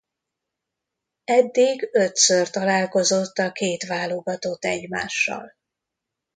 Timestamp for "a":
3.37-3.51